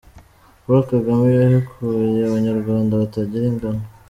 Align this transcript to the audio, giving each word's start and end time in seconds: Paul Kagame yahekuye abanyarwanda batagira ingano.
Paul 0.63 0.81
Kagame 0.91 1.29
yahekuye 1.39 2.21
abanyarwanda 2.27 2.99
batagira 3.01 3.45
ingano. 3.51 3.83